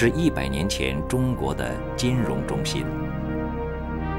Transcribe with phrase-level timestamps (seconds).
[0.00, 2.86] 是一百年前中国的金融中心。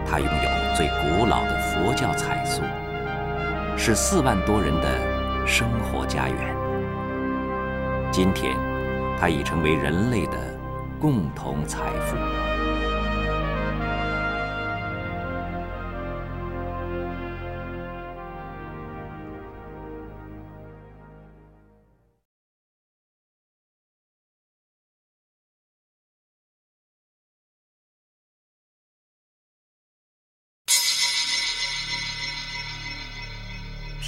[0.06, 2.62] 它拥有最古老的佛教彩塑，
[3.78, 6.54] 是四万多人的生活家园。
[8.12, 8.58] 今天，
[9.18, 10.34] 它已成为人类的
[11.00, 12.49] 共同财富。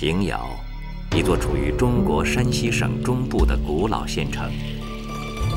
[0.01, 0.49] 平遥，
[1.15, 4.51] 一座处于中国山西省中部的古老县城。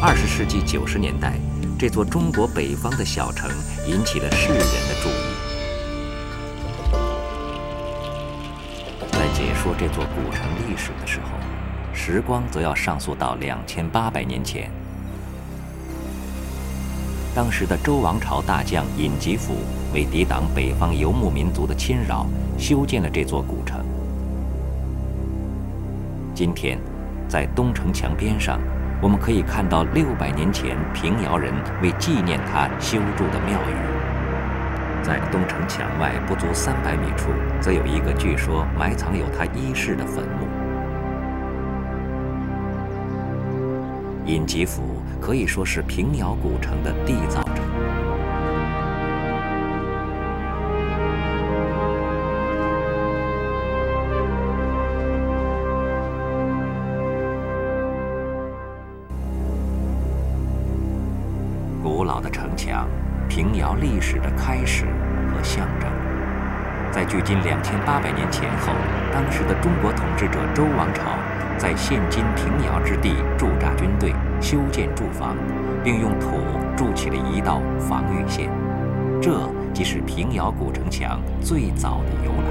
[0.03, 1.41] 二十世纪九十年代，
[1.78, 3.51] 这座中国北方的小城
[3.89, 5.12] 引起了世人的注意。
[9.12, 11.29] 在解说这座古城历史的时候，
[11.95, 14.70] 时光则要上溯到两千八百年前。
[17.34, 19.55] 当时的周王朝大将尹吉甫
[19.95, 22.27] 为抵挡北方游牧民族的侵扰，
[22.58, 23.83] 修建了这座古城。
[26.35, 26.77] 今天，
[27.29, 28.61] 在东城墙边上，
[29.01, 33.75] 我们可以看到六百年前平遥人为纪念他修筑的庙宇。
[35.01, 40.48] 在东城墙外不足三百米处，则有一个据说埋藏有他衣饰的坟墓。
[44.27, 44.83] 尹吉甫
[45.20, 47.64] 可以说是平遥古城的缔造者。
[67.14, 68.73] 距今两千八百年前后，
[69.13, 71.02] 当时的中国统治者周王朝
[71.57, 75.36] 在现今平遥之地驻扎军队、修建住房，
[75.85, 76.41] 并用土
[76.77, 78.51] 筑起了一道防御线，
[79.23, 82.48] 这即是平遥古城墙最早的由来。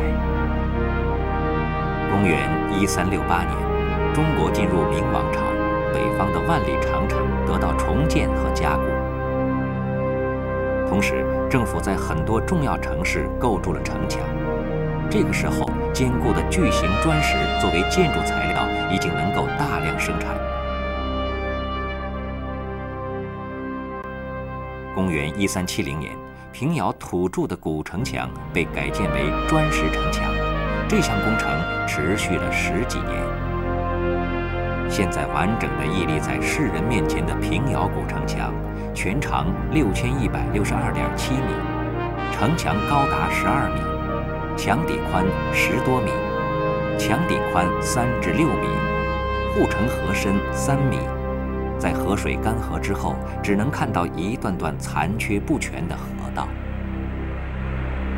[2.10, 3.52] 公元一三六八年，
[4.14, 5.42] 中国进入明王朝，
[5.94, 8.84] 北方的万里长城得到重建和加固。
[10.88, 14.22] 同时，政府在很多重要城市构筑了城墙。
[15.14, 20.36] 这个时候，坚固的巨型砖石作为建筑材料，已经能够大量生产。
[24.96, 26.14] 公元一三七零年，
[26.52, 30.24] 平遥土筑的古城墙被改建为砖石城墙。
[30.90, 31.48] 这项工程
[31.88, 33.14] 持续了十几年。
[34.90, 38.52] 现在完整的屹立在世人面前的平遥古城墙。
[38.96, 41.54] 全长六千一百六十二点七米，
[42.32, 43.93] 城墙高达十二米，
[44.66, 46.10] 墙底宽十多米，
[46.98, 48.68] 墙顶宽三至六米，
[49.54, 51.00] 护城河深三米。
[51.78, 56.48] 在河水干涸之后，只能看到一段段残缺不全的河道。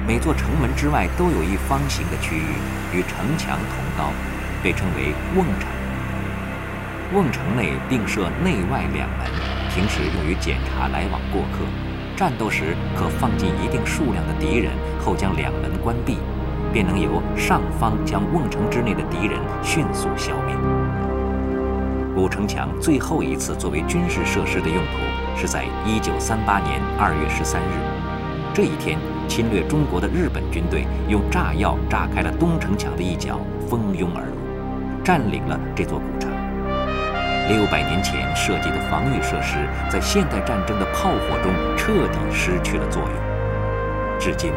[0.05, 4.11] 每座城门之外都有一方形的区域，与城墙同高，
[4.61, 5.67] 被称为瓮城。
[7.15, 9.25] 瓮城内并设内外两门。
[9.71, 11.65] 平时用于检查来往过客，
[12.15, 14.73] 战斗时可放进一定数量的敌人，
[15.03, 16.19] 后将两门关闭，
[16.75, 20.53] 便能由上方将瓮城之内的敌人迅速消灭。
[22.13, 27.79] 古城墙最后一次作为军事设施的用途，是在1938年2月13日。
[28.53, 33.39] 这一天，侵略中国的日本军队用炸药炸开了东城墙的一角，
[33.69, 34.35] 蜂拥而入，
[35.01, 36.29] 占领了这座古城。
[37.47, 39.55] 六百年前设计的防御设施，
[39.89, 44.19] 在现代战争的炮火中彻底失去了作用。
[44.19, 44.51] 至今，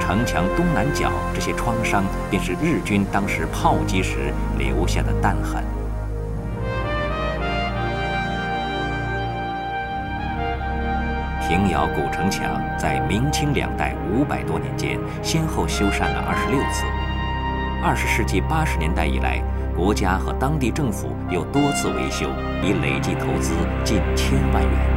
[0.00, 5.62] 城墙东南角这些创伤，便是日军当时炮击时留下的弹痕。
[11.46, 16.84] 平遥古城墙在明清两代五百多年间，先后修缮了二十六次。
[17.82, 19.42] 二十世纪八十年代以来，
[19.76, 22.30] 国家和当地政府又多次维修，
[22.62, 23.54] 已累计投资
[23.84, 24.93] 近千万元。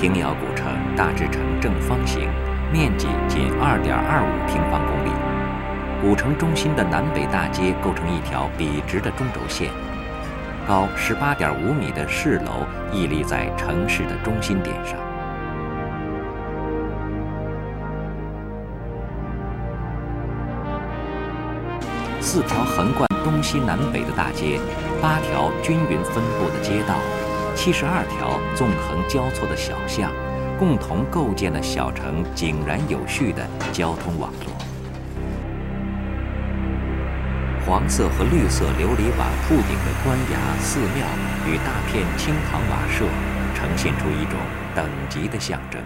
[0.00, 0.66] 平遥古城
[0.96, 2.26] 大致呈正方形，
[2.72, 5.10] 面积仅二点二五平方公里。
[6.00, 9.68] 古城中心的南北大街构成一条笔直的中轴线，
[10.66, 14.96] 高十八点五米的市楼屹立在城市的中心点上。
[22.22, 24.58] 四条横贯东西南北的大街，
[25.02, 26.94] 八条均匀分布的街道，
[27.62, 30.10] 七十二条纵横交错的小巷，
[30.58, 34.56] 共同构建了小城井然有序的交通网络。
[37.66, 41.04] 黄色和绿色琉璃瓦铺顶的官衙、寺庙
[41.46, 43.04] 与大片青塘瓦舍，
[43.54, 44.40] 呈现出一种
[44.74, 45.78] 等级的象征。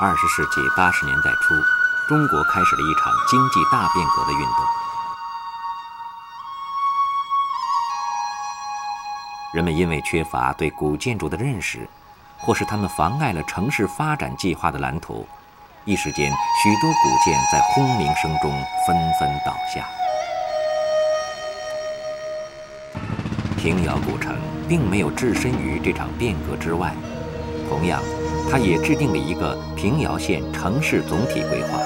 [0.00, 1.52] 二十世纪八十年代初，
[2.08, 4.79] 中国开始了一场经济大变革的运动。
[9.52, 11.88] 人们因为缺乏对古建筑的认识，
[12.38, 15.26] 或是他们妨碍了城市发展计划的蓝图，
[15.84, 16.30] 一时间
[16.62, 18.50] 许多古建在轰鸣声中
[18.86, 19.84] 纷纷倒下。
[23.56, 24.36] 平遥古城
[24.68, 26.94] 并没有置身于这场变革之外，
[27.68, 28.00] 同样，
[28.48, 31.80] 它也制定了一个平遥县城市总体规划。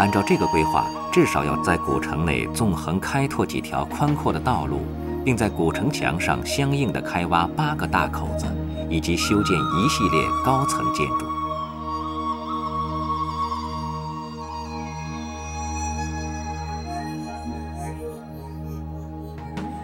[0.00, 4.84] 按照这个规划，至少要在古城内纵横开拓几条宽阔的道路。
[5.28, 8.46] 并在古城墙上相应的开挖八个大口子，
[8.88, 11.26] 以及修建一系列高层建筑。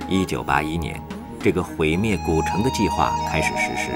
[0.08, 0.98] 一九八一年，
[1.38, 3.90] 这个毁灭古城的计划开始实施，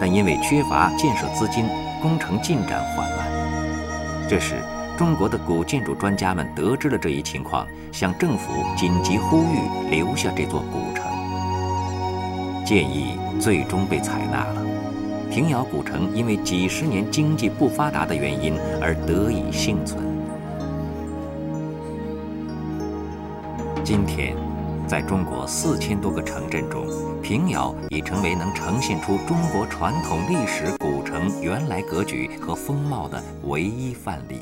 [0.00, 1.66] 但因为缺乏建设资金，
[2.00, 4.26] 工程进展缓慢。
[4.26, 4.54] 这时，
[4.98, 11.06] 中国的古建筑专家们得知了这一情况，向政府紧急呼吁留下这座古城。
[12.66, 14.66] 建议最终被采纳了。
[15.30, 20.02] 平遥古城因为几十年经济不发达的原因而得以幸存。
[23.84, 24.34] 今天，
[24.88, 26.84] 在中国四千多个城镇中，
[27.22, 34.40] 平遥已成为能呈现出中国传统历史古城原来格局和风貌的唯一范例。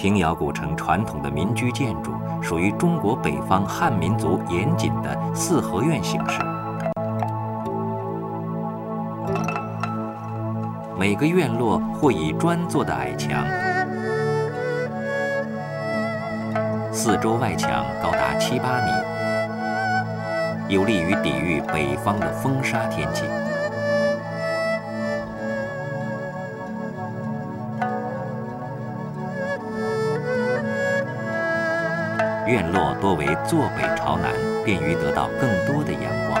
[0.00, 6.38] 平遥古城传统的民居建筑属于中国北方汉民族严谨的四合院形式，
[10.96, 13.44] 每个院落或以砖做的矮墙，
[16.92, 18.78] 四周外墙高达七八
[20.68, 23.24] 米，有利于抵御北方的风沙天气。
[32.48, 34.32] 院落多为坐北朝南，
[34.64, 36.40] 便于得到更多的阳光。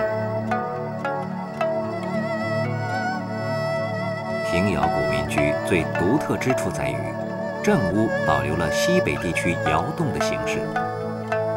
[4.50, 6.96] 平遥古民居最独特之处在于，
[7.62, 10.60] 正屋保留了西北地区窑洞的形式。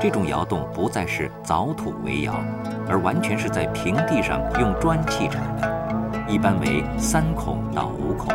[0.02, 2.34] 这种窑洞不再是凿土为窑，
[2.90, 5.74] 而完全是在平地上用砖砌成的，
[6.28, 8.28] 一般为三孔到五孔。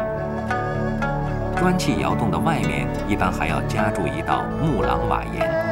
[1.54, 5.65] 砖砌窑洞的外面一般还要加筑一道木廊瓦檐。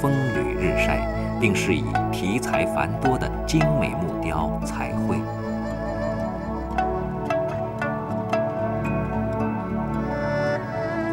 [0.00, 1.00] 风雨日晒，
[1.40, 5.16] 并是以题材繁多的精美木雕彩绘。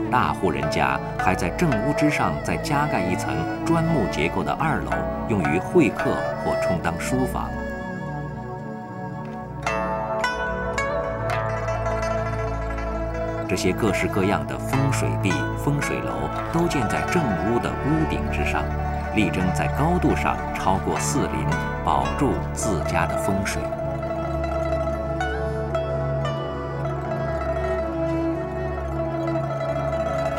[0.09, 3.35] 大户人家还在正屋之上再加盖一层
[3.65, 4.91] 砖木结构的二楼，
[5.29, 7.49] 用于会客或充当书房。
[13.47, 18.61] 这些各式各样的风水壁、风水楼都建在正屋的屋顶之上，
[19.15, 21.47] 力争在高度上超过四邻，
[21.85, 23.61] 保住自家的风水。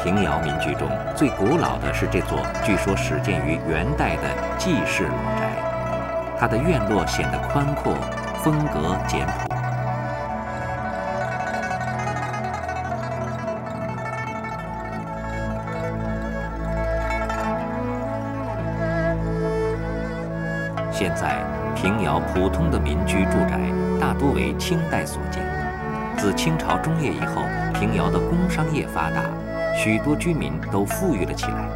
[0.05, 0.87] 平遥民居中
[1.17, 4.23] 最古老的是这座，据说始建于元代的
[4.59, 5.51] 季氏老宅，
[6.39, 7.95] 它的院落显得宽阔，
[8.43, 9.48] 风格简朴。
[20.99, 21.37] 现在，
[21.77, 23.61] 平遥普通的民居住宅
[24.01, 25.41] 大多为清代所建。
[26.17, 27.41] 自清朝中叶以后，
[27.73, 29.23] 平遥的工商业发达，
[29.77, 31.69] 许多居民都富裕了起来，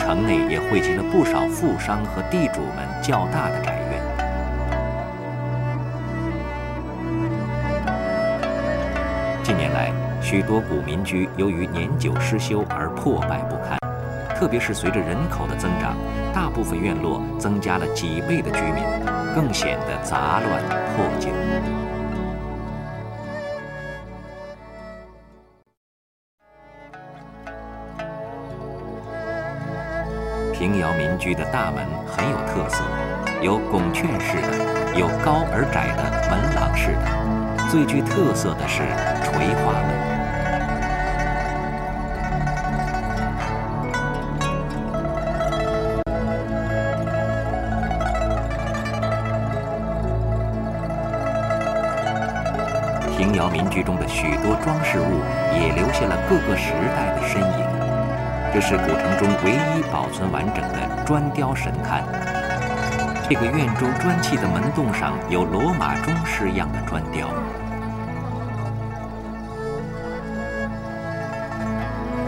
[0.00, 4.02] 城内也汇集了不少富商和地主们较大的宅院。
[9.44, 13.78] 近年来，许多古民居由于年久失修而破败不堪。
[14.34, 15.94] 特别是随着人口的增长，
[16.32, 18.84] 大部分院落增加了几倍的居民，
[19.34, 20.62] 更显得杂乱
[20.94, 21.28] 破旧。
[30.52, 32.84] 平遥民居的大门很有特色，
[33.40, 38.82] 有拱券式的，有高而窄的门廊式的，最具特色的是
[39.24, 39.99] 垂花门。
[53.30, 55.22] 平遥民居中的许多装饰物
[55.54, 57.64] 也留下了各个时代的身影。
[58.52, 62.02] 这是古城中唯一保存完整的砖雕神龛。
[63.28, 67.28] 这个院中砖砌的门洞上有罗马中式样的砖雕。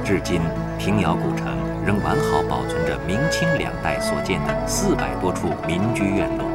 [0.05, 0.41] 至今，
[0.79, 6.52] 平遥古城仍完好保存着明清两代所建的四百多处民居院落。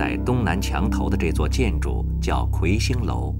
[0.00, 3.34] 在东南墙头的这座建筑叫魁星楼。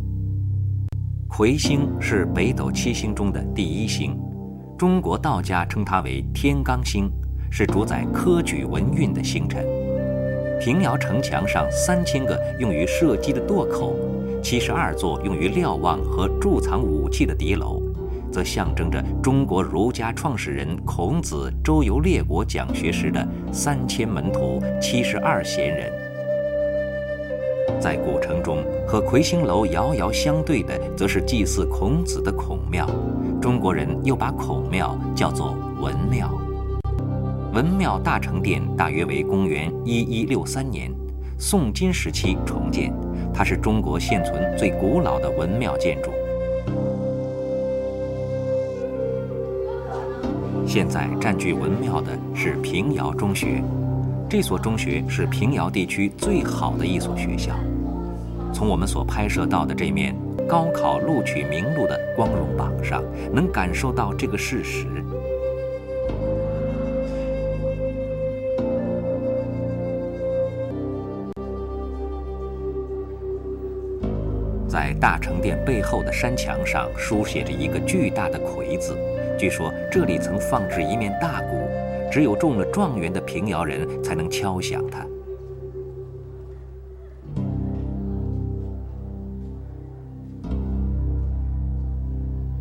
[1.27, 4.15] 魁星是北斗七星中的第一星，
[4.77, 7.11] 中国道家称它为天罡星，
[7.51, 9.65] 是主宰科举文运的星辰。
[10.61, 13.97] 平遥城墙上三千个用于射击的垛口，
[14.43, 17.81] 七十二座用于瞭望和贮藏武器的敌楼，
[18.31, 26.10] 则象征着中国儒家创始人孔子周游列国讲学时的三千门徒、七十二贤人。
[27.79, 32.89] 在古城中，和魁星楼遥遥相对的，则是祭祀孔子的孔庙。
[33.41, 36.31] 中国人又把孔庙叫做文庙。
[37.53, 40.93] 文庙大成殿大约为公元一一六三年，
[41.39, 42.93] 宋金时期重建，
[43.35, 46.11] 它是中国现存最古老的文庙建筑。
[50.67, 53.61] 现在占据文庙的是平遥中学。
[54.31, 57.53] 这所中学是平遥地区最好的一所学校。
[58.55, 60.15] 从我们所拍摄到的这面
[60.49, 63.03] 高考录取名录的光荣榜上，
[63.35, 64.87] 能感受到这个事实。
[74.69, 78.97] 在大成殿背后的山墙上，书写着一个巨大的“魁”字。
[79.37, 81.69] 据说这里曾放置一面大鼓。
[82.11, 85.07] 只有中了状元的平遥人才能敲响它。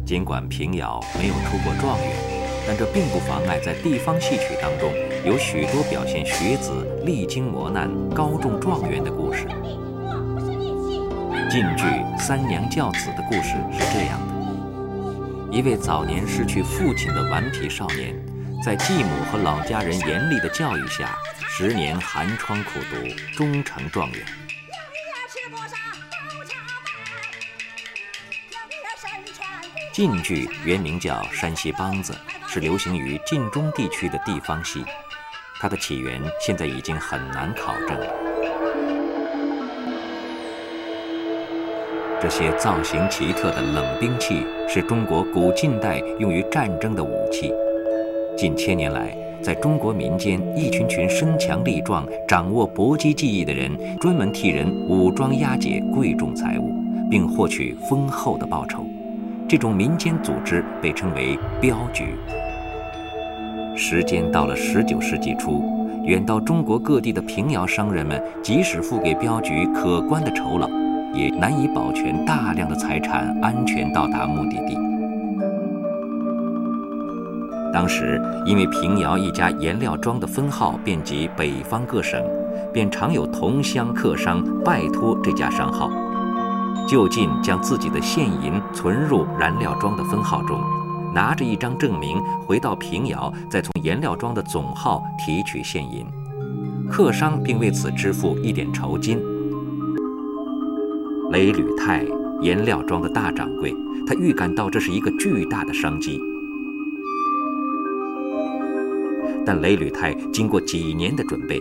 [0.05, 2.11] 尽管平遥没有出过状元，
[2.67, 4.91] 但这并不妨碍在地方戏曲当中
[5.23, 6.71] 有许多表现学子
[7.05, 9.45] 历经磨难、高中状元的故事。
[11.49, 11.83] 晋剧
[12.19, 18.28] 《三娘教子》的故事是这样的：一位早年失去父亲的顽皮少年。
[18.61, 24.25] 在继母和老家人严厉的教育下，十年寒窗苦读，终成状元。
[29.93, 32.13] 晋剧原名叫《山西梆子》，
[32.51, 34.83] 是流行于晋中地区的地方戏。
[35.61, 38.07] 它的起源现在已经很难考证了。
[42.21, 47.53] 这些造型奇特的冷兵器，是中国古近代用于战争的武器。
[48.39, 53.69] 近千年来，在中国民间，一群群身强力壮、掌握搏击技艺的人，
[53.99, 56.71] 专门替人武装押解贵重财物，
[57.11, 58.85] 并获取丰厚的报酬。
[59.45, 62.15] 这种民间组织被称为镖局。
[63.75, 65.61] 时间到了十九世纪初，
[66.05, 70.69] 远到中国各地的平遥商人们，即使付给镖局可观的酬劳，
[71.13, 74.88] 也难以保全大量的财产安全到达目的地。
[77.71, 82.21] 当时，因为平遥一家颜料庄的分号遍及北方各省，
[82.73, 85.91] 便常有同乡客商拜托这家商号，
[86.87, 90.59] 就近将自己的现银存入燃料庄的分号中，
[91.13, 96.05] 拿着一张证明回到平遥，再从颜料庄的总号提取现银。
[96.89, 99.21] 客商并为此支付一点酬金。
[101.31, 102.03] 雷履泰，
[102.41, 103.75] 颜料庄的大掌柜，
[104.07, 106.19] 他预感到这是一个巨大的商机。
[109.49, 111.59] 但雷履泰经过几年的准备，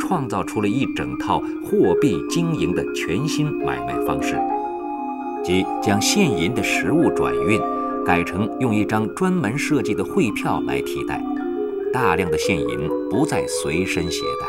[0.00, 4.36] 创造出了一整套货币经营的全新买卖方式，
[5.44, 7.60] 即将现银的实物转运
[8.04, 11.22] 改成用一张专门设计的汇票来替代，
[11.92, 14.46] 大量的现银不再随身携带。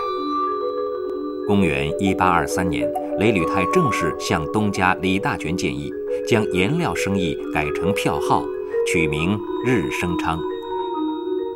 [1.46, 5.94] 公元一八二三年，雷履泰正式向东家李大全建议，
[6.28, 8.44] 将颜料生意改成票号，
[8.88, 10.40] 取名日升昌。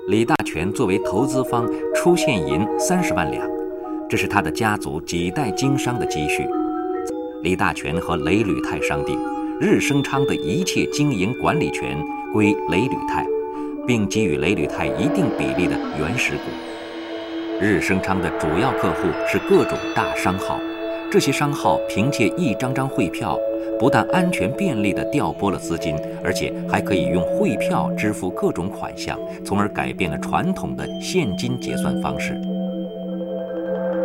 [0.07, 3.45] 李大权作为投资方出现银三十万两，
[4.09, 6.47] 这是他的家族几代经商的积蓄。
[7.43, 9.19] 李大全和雷履泰商定，
[9.59, 13.27] 日升昌的一切经营管理权归雷履泰，
[13.85, 16.43] 并给予雷履泰一定比例的原始股。
[17.59, 20.57] 日升昌的主要客户是各种大商号，
[21.11, 23.37] 这些商号凭借一张张汇票，
[23.79, 32.39] 不但安全便利地调拨了资金，而且还可以用汇票支付各种款项，从而改变了传统的现金结算方式。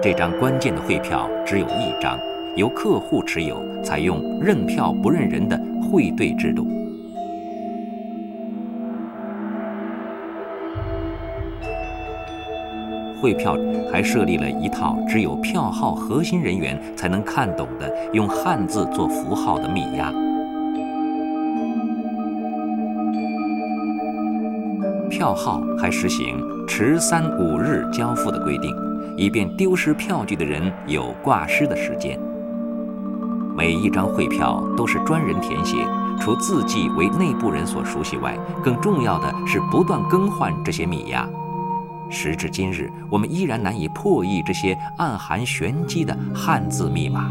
[0.03, 2.19] 这张关键的汇票只有一张，
[2.57, 6.67] 由客户持有，采用认票不认人的汇兑制度。
[13.21, 13.57] 汇票
[13.93, 20.13] 还设立了一套只有票号核心人员才能看懂的用汉字做符号的密押。
[25.11, 28.75] 票号还实行迟三五日交付的规定，
[29.17, 32.19] 以便丢失票据的人有挂失的时间。
[33.55, 35.77] 每一张汇票都是专人填写，
[36.19, 38.35] 除字迹为内部人所熟悉外，
[38.65, 41.29] 更重要的是不断更换这些密押。
[42.11, 47.31] 时至今日，我们依然难以破译这些暗含玄机的汉字密码。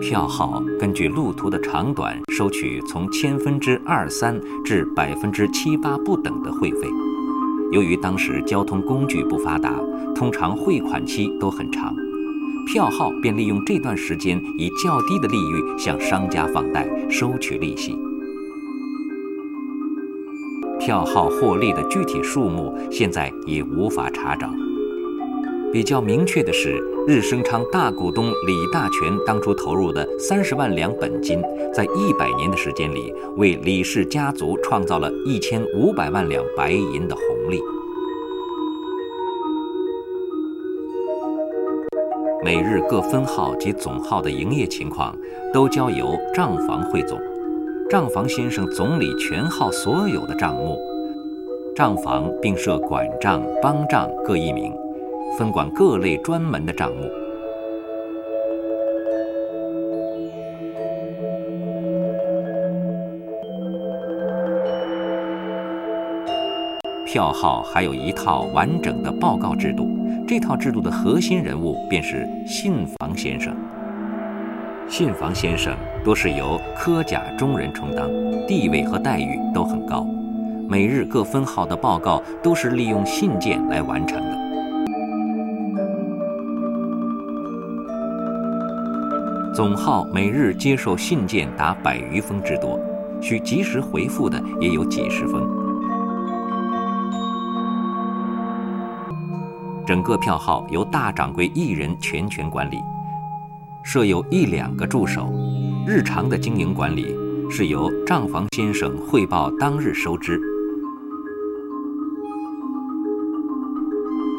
[0.00, 6.88] 票号根据路途的长短收取从千分之二三至百分之七八不等的会费。
[7.72, 9.74] 由于当时交通工具不发达，
[10.14, 11.94] 通常汇款期都很长，
[12.66, 17.96] 票号便利用这段时间以较低的利率向商家放贷，收取利息。
[20.80, 24.48] 票号获利的具体数目现在已无法查找。
[25.72, 31.40] 比较明确的是，日升昌大股东李大全当初投入的三十万两本金，
[31.72, 37.62] 在一百年的时间里，为李氏家族创造了一千五百万两白银的红利。
[42.42, 45.14] 每日各分号及总号的营业情况，
[45.52, 47.16] 都交由账房汇总。
[47.90, 50.78] 账房先生总理全号所有的账目，
[51.74, 54.72] 账房并设管账、帮账各一名，
[55.36, 57.10] 分管各类专门的账目。
[67.04, 69.88] 票号还有一套完整的报告制度，
[70.28, 73.52] 这套制度的核心人物便是信房先生。
[74.90, 75.72] 信房先生
[76.04, 78.10] 多是由科甲中人充当，
[78.48, 80.04] 地位和待遇都很高。
[80.68, 84.36] 每日各分号的报告都是利用信件来完成的。
[89.54, 92.76] 总号每日接受信件达百余封之多，
[93.22, 95.48] 需及时回复的也有几十封。
[99.86, 102.82] 整个票号由大掌柜一人全权管理。
[103.92, 105.34] 设有一两个助手，
[105.84, 107.12] 日常的经营管理
[107.50, 110.40] 是由账房先生汇报当日收支，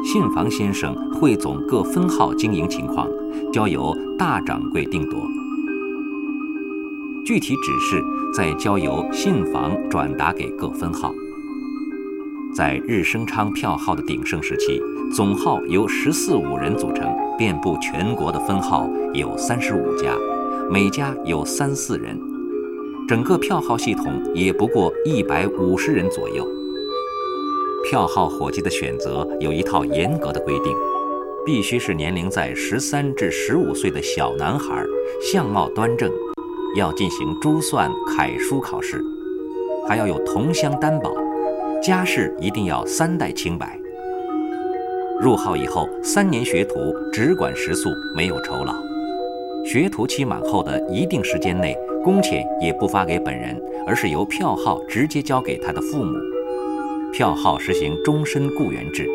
[0.06, 3.06] 信房先生汇总各分号经营情况，
[3.52, 5.20] 交由大掌柜定夺。
[7.26, 8.02] 具体指示
[8.34, 11.14] 再交由信房转达给各分号。
[12.56, 14.82] 在日升昌票号的鼎盛时期，
[15.14, 20.15] 总号由十四五人组成，遍布全国的分号有三十五家，
[20.69, 22.15] 每家有三四人，
[23.08, 26.47] 整个票号系统也不过一百五十人左右。
[27.84, 30.71] 票号伙计的选择有一套严格的规定，
[31.43, 34.86] 必须是年龄在十三至十五岁的小男孩，
[35.19, 36.12] 相貌端正，
[36.75, 39.04] 要进行珠算楷书考试，
[39.88, 41.12] 还要有同乡担保。
[41.82, 43.81] 家世一定要三代清白。
[45.22, 48.74] 入号以后，三年学徒只管食宿，没有酬劳。
[49.64, 53.56] 学徒期满后的一定时间内，工钱也不发给本人，
[53.86, 56.18] 而是由票号直接交给他的父母。
[57.14, 59.08] 票号实行终身雇员制。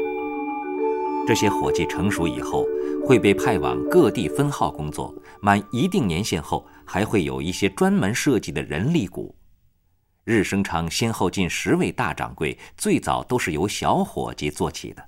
[1.27, 2.65] 这些伙计成熟以后，
[3.05, 9.35] 会被派往各地分号工作，满一定年限后，还会有一些专门设计的人力股。
[10.23, 15.03] 日升昌先后近十位大掌柜，最早都是由小伙计做起的。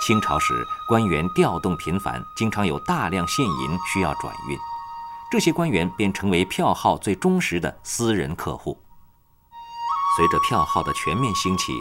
[0.00, 4.58] 清朝时，官员调动频繁，经常有大量现银需要转运，
[5.30, 8.78] 这些官员便成为票号最忠实的私人客户。
[10.16, 11.72] 随着票号的全面兴起，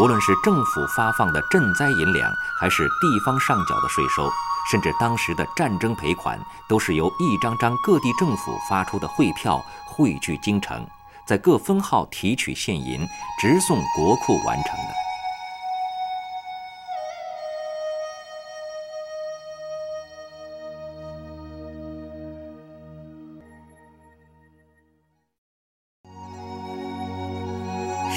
[0.00, 4.30] 无论是政府发放的赈灾银两，还是地方上缴的税收。
[4.68, 6.36] 甚至当时的战争赔款，
[6.68, 10.84] 都是由一张张各地政府发出的汇票汇聚京城，
[11.24, 13.06] 在各分号提取现银，
[13.40, 15.05] 直送国库完成的。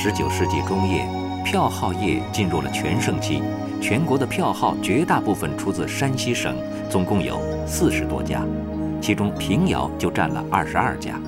[0.01, 1.05] 十九世纪中叶，
[1.43, 3.43] 票号业进入了全盛期，
[3.81, 6.55] 全国的票号绝大部分出自山西省，
[6.89, 8.41] 总共有四十多家，
[9.01, 11.19] 其中平遥就占了二十二家。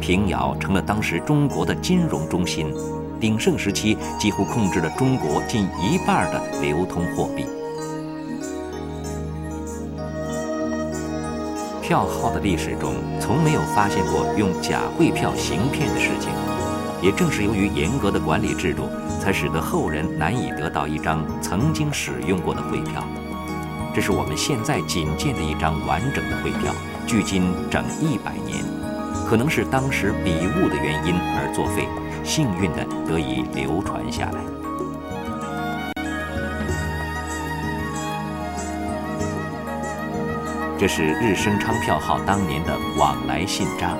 [0.00, 2.72] 平遥成了当时中国的金融中心，
[3.18, 7.44] 鼎盛时期几乎控制了中国近一半的流通货币。
[11.82, 16.30] 票号的历史中，从没有发现过用假汇票行骗的事情。
[17.02, 18.88] 也正是由于严格的管理制度，
[19.20, 23.02] 才使得后人难以得到一张曾经使用过的汇票。
[23.94, 26.72] 这是我们现在仅见的一张完整的汇票，
[27.06, 28.62] 距今整一百年，
[29.26, 31.88] 可能是当时笔误的原因而作废，
[32.22, 34.40] 幸运的得以流传下来。
[40.78, 43.94] 这是日升昌票号当年的往来信札。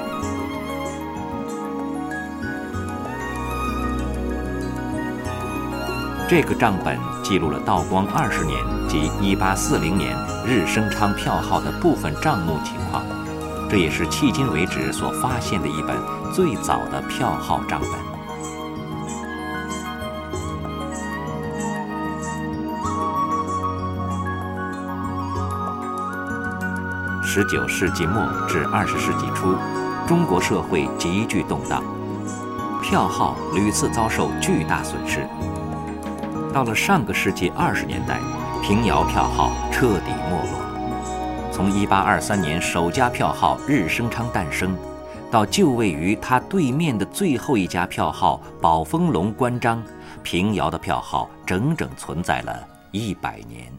[6.31, 8.57] 这个账本记录了道光二十年
[8.89, 10.17] 及一八四零年
[10.47, 13.03] 日升昌票号的部分账目情况，
[13.69, 15.97] 这也是迄今为止所发现的一本
[16.33, 17.91] 最早的票号账本。
[27.25, 29.57] 十九世纪末至二十世纪初，
[30.07, 31.83] 中国社会急剧动荡，
[32.81, 35.27] 票号屡次遭受巨大损失。
[36.53, 38.19] 到了上个世纪二十年代，
[38.63, 41.51] 平遥票号彻底没落。
[41.53, 44.77] 从一八二三年首家票号日升昌诞生，
[45.31, 49.83] 到就位于它对面的最后一家票号宝丰龙关张，
[50.23, 53.73] 平遥的票号整整存在了一百年。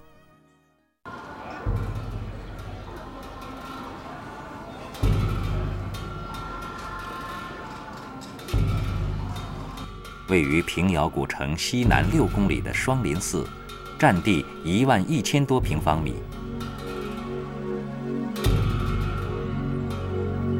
[10.32, 13.46] 位于平遥古城西南六公里的双林寺，
[14.00, 16.14] 占地一万一千多平方米。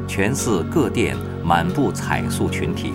[0.06, 2.92] 全寺各殿满布彩塑群体，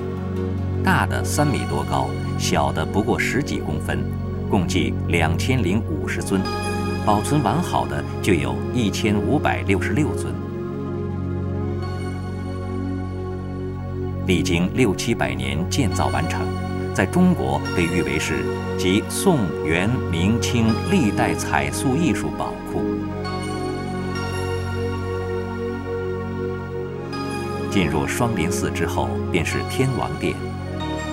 [0.84, 4.06] 大的三米多高，小的不过十几公分，
[4.48, 6.40] 共计两千零五十尊，
[7.04, 10.32] 保存完好的就有一千五百六十六尊。
[14.28, 16.67] 历经六七百年建造完成。
[16.98, 18.44] 在中国被誉为是
[18.76, 22.82] 集宋、元、明清历代彩塑艺术宝库。
[27.70, 30.34] 进入双林寺之后，便是天王殿，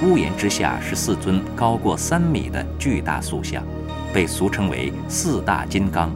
[0.02, 3.62] 屋檐之下是四尊高过三米的巨大塑像，
[4.10, 6.10] 被俗称为四大金刚。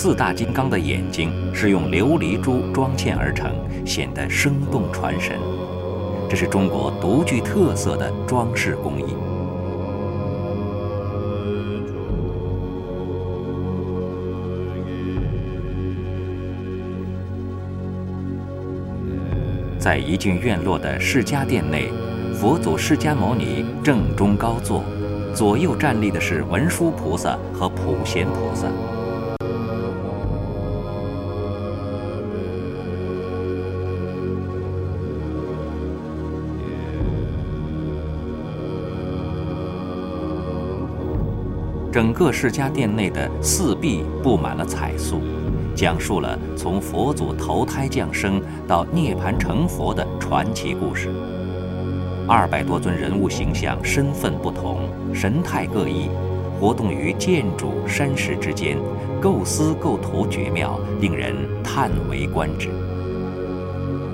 [0.00, 3.52] 四大金刚的眼睛是用琉璃珠装嵌而成，
[3.84, 5.36] 显得生动传神。
[6.30, 9.06] 这是中国独具特色的装饰工艺。
[19.80, 21.90] 在一进院落的释迦殿内，
[22.40, 24.84] 佛祖释迦牟尼正中高坐，
[25.34, 28.68] 左右站立的是文殊菩萨和普贤菩萨。
[41.98, 45.20] 整个释迦殿内的四壁布满了彩塑，
[45.74, 51.12] 讲述了从佛祖投胎降生到涅槃成佛的传奇故事。
[52.28, 56.08] 二百多尊人物形象，身份不同，神态各异，
[56.60, 58.78] 活动于建筑山石之间，
[59.20, 61.34] 构思构图绝妙，令人
[61.64, 62.68] 叹为观止。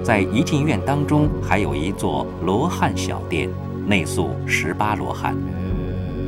[0.03, 3.51] 在怡进院当中，还有一座罗汉小殿，
[3.87, 5.37] 内塑十八罗汉。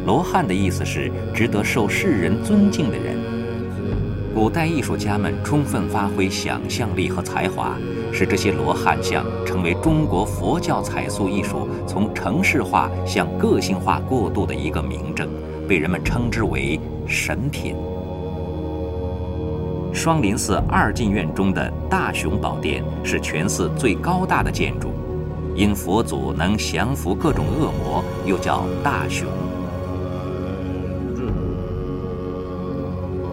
[0.07, 3.19] 罗汉的意思是值得受世人尊敬的人。
[4.33, 7.77] 古代艺术家们充分发挥想象力和才华，
[8.13, 15.29] 使这些罗汉像成为中国佛教彩塑艺术从城市化向个性化过渡的一个明证，
[15.67, 17.75] 被人们称之为神品。
[19.93, 24.91] 双林寺二进院中的大雄宝殿是全寺最高大的建筑，
[25.57, 29.27] 因佛祖能降服各种恶魔，又叫大雄。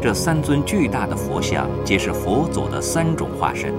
[0.04, 3.74] 这三尊巨大的佛像皆是佛祖的三种化身。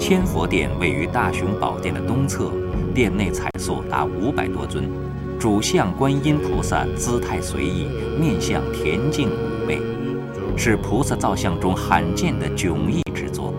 [0.00, 2.50] 千佛殿位于大雄宝殿的东侧，
[2.94, 4.88] 殿内彩塑达五百多尊，
[5.38, 7.86] 主像观音菩萨姿态随意，
[8.18, 9.78] 面相恬静妩媚，
[10.56, 13.52] 是菩萨造像中罕见的迥异之作。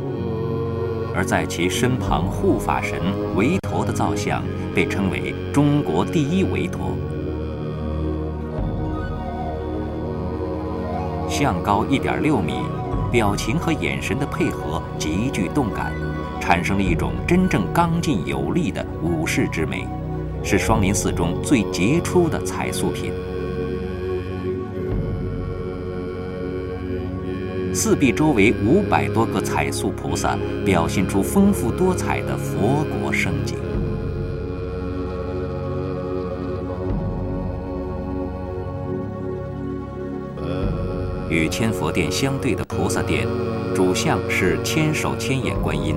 [1.14, 3.00] 而在其身旁护法神
[3.36, 4.44] 韦陀的造像
[4.74, 6.98] 被称为中国第一韦陀。
[11.34, 12.54] 像高一点六米，
[13.12, 15.92] 表情和眼神的配合极具动感，
[16.40, 19.88] 产生了一种真正刚劲有力的武士之美，
[20.44, 23.12] 是双林寺中最杰出的彩塑品。
[27.74, 33.58] 寺壁周围五百多个彩塑菩萨，表现出丰富多彩的佛国盛景。
[41.34, 43.28] 与千佛殿相对的菩萨殿，
[43.74, 45.96] 主像是千手千眼观音。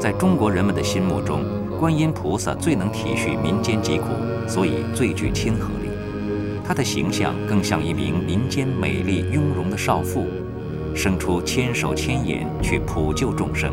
[0.00, 1.44] 在中国人们的心目中，
[1.78, 4.06] 观音菩萨最能体恤民间疾苦，
[4.48, 5.90] 所以最具亲和力。
[6.64, 10.26] 她的形象更像一名民间美丽雍容的少妇。
[10.94, 13.70] 生出千手千眼去普救众生。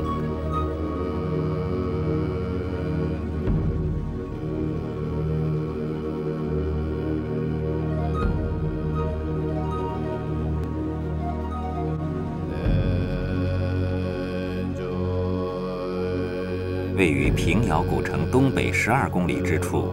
[17.00, 19.86] 位于平遥古城东北十二公里之处，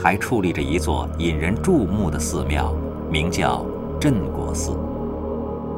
[0.00, 2.74] 还矗立着一座引人注目的寺庙，
[3.10, 3.66] 名叫
[4.00, 4.74] 镇国寺。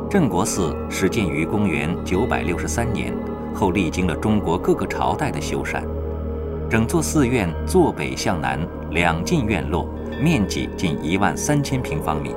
[0.08, 3.12] 镇国寺始建于公元九百六十三年，
[3.52, 5.82] 后历经了中国各个朝代的修缮。
[6.70, 8.60] 整座寺院坐北向南，
[8.92, 9.88] 两进院落，
[10.22, 12.32] 面积近一万三千平方米。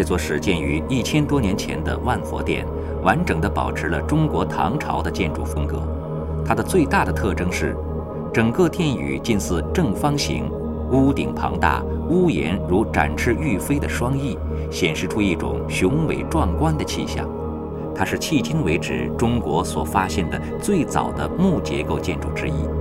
[0.00, 2.66] 这座始建于一千多年前的万佛殿，
[3.02, 5.82] 完整的保持了中国唐朝的建筑风格。
[6.42, 7.76] 它的最大的特征是。
[8.32, 10.50] 整个殿宇近似正方形，
[10.90, 14.38] 屋顶庞大，屋檐如展翅欲飞的双翼，
[14.70, 17.28] 显示出一种雄伟壮观的气象。
[17.94, 22.79] 它是迄今为止中国所发现的最早的木结构建筑之一。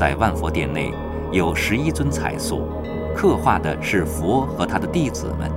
[0.00, 0.90] 在万佛殿内
[1.30, 2.66] 有十一尊彩塑，
[3.14, 5.52] 刻画的是佛和他的弟子们。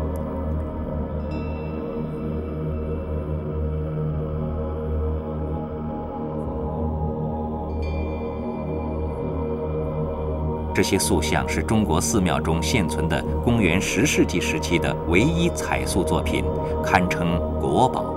[10.75, 16.43] 这些塑像是中国寺庙中现存的公元十世纪时期的唯一彩塑作品，
[16.83, 18.12] 堪称国宝。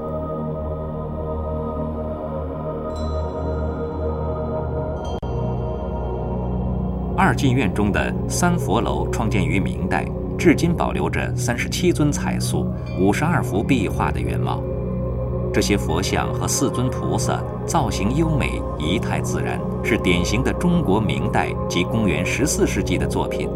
[7.26, 10.06] 二进院中的三佛楼创建于明代，
[10.38, 14.62] 至今保留着三十七尊彩塑、五十二幅壁画的原貌。
[15.52, 23.50] 这些佛像和四尊菩萨造型优美，仪态自然，是典型的中国明代及公元十四世纪的作品。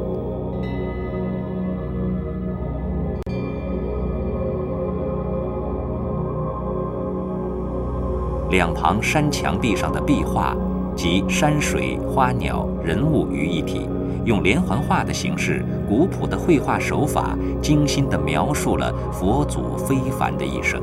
[8.51, 10.57] 两旁山墙壁上的壁画，
[10.97, 13.89] 集山水、花鸟、人物于一体，
[14.25, 20.81] 用连环画的形式，古朴的绘画手法，精心地描述了佛祖非凡的一生。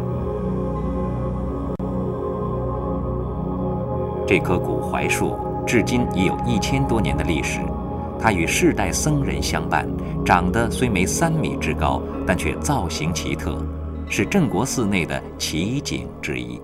[4.26, 7.62] 这棵古槐树至今已有一千多年的历史，
[8.20, 9.88] 它与世代僧人相伴，
[10.26, 13.58] 长得虽没三米之高，但却造型奇特，
[14.10, 16.60] 是镇国寺内的奇景之一。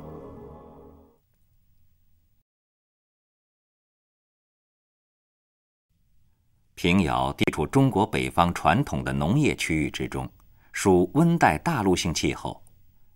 [6.75, 10.29] 平遥地处中国北方传统的农业区域之中，
[10.71, 12.63] 属温带大陆性气候，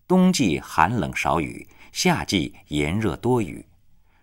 [0.08, 3.66] 冬季寒冷少雨，夏季炎热多雨。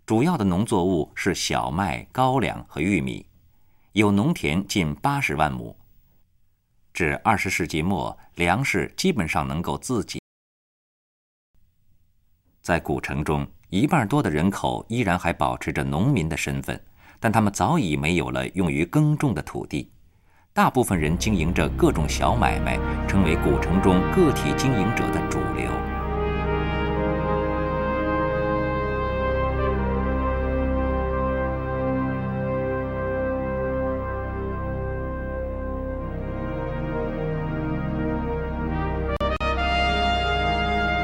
[0.07, 3.27] 主要的农作物是小麦、高粱和玉米，
[3.93, 5.77] 有农田近八十万亩。
[6.93, 10.21] 至二十世纪末，粮食基本上能够自给。
[12.63, 16.81] 在古城中，一半多的人口依然还保持着农民的身份，
[17.25, 19.91] 但他们早已没有了用于耕种的土地。
[20.53, 25.71] 大部分人经营着各种小买卖，成为古城中个体经营者的主流。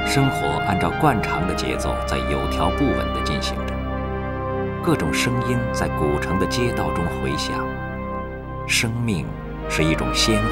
[0.06, 3.79] 生活按照惯常的节奏，在有条不紊地进行着。
[4.82, 7.66] 各种声音在古城的街道中回响。
[8.66, 9.26] 生命
[9.68, 10.50] 是一种鲜活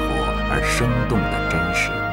[0.51, 2.08] 而生动的真实。